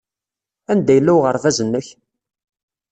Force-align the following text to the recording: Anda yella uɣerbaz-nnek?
Anda 0.71 0.91
yella 0.95 1.11
uɣerbaz-nnek? 1.17 1.87